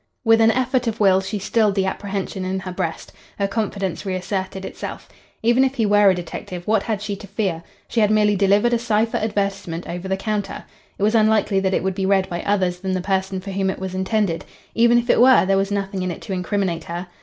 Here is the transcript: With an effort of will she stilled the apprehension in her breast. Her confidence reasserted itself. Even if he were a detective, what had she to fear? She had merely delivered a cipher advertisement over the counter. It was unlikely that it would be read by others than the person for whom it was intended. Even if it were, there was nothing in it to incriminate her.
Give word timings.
With 0.25 0.41
an 0.41 0.49
effort 0.49 0.87
of 0.87 0.99
will 0.99 1.21
she 1.21 1.37
stilled 1.37 1.75
the 1.75 1.85
apprehension 1.85 2.43
in 2.43 2.61
her 2.61 2.71
breast. 2.71 3.13
Her 3.37 3.47
confidence 3.47 4.03
reasserted 4.03 4.65
itself. 4.65 5.07
Even 5.43 5.63
if 5.63 5.75
he 5.75 5.85
were 5.85 6.09
a 6.09 6.15
detective, 6.15 6.65
what 6.65 6.81
had 6.81 7.03
she 7.03 7.15
to 7.17 7.27
fear? 7.27 7.61
She 7.87 7.99
had 7.99 8.09
merely 8.09 8.35
delivered 8.35 8.73
a 8.73 8.79
cipher 8.79 9.17
advertisement 9.17 9.85
over 9.87 10.07
the 10.07 10.17
counter. 10.17 10.63
It 10.97 11.03
was 11.03 11.13
unlikely 11.13 11.59
that 11.59 11.75
it 11.75 11.83
would 11.83 11.93
be 11.93 12.07
read 12.07 12.27
by 12.31 12.41
others 12.41 12.79
than 12.79 12.93
the 12.93 13.01
person 13.01 13.41
for 13.41 13.51
whom 13.51 13.69
it 13.69 13.77
was 13.77 13.93
intended. 13.93 14.43
Even 14.73 14.97
if 14.97 15.07
it 15.07 15.21
were, 15.21 15.45
there 15.45 15.55
was 15.55 15.69
nothing 15.69 16.01
in 16.01 16.09
it 16.09 16.21
to 16.23 16.33
incriminate 16.33 16.85
her. 16.85 17.05